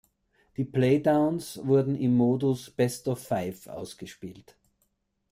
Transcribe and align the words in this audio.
Die 0.57 0.65
Play-downs 0.65 1.59
wurden 1.63 1.95
im 1.95 2.15
Modus 2.17 2.71
Best-of-Five 2.71 3.67
ausgespielt. 3.67 4.57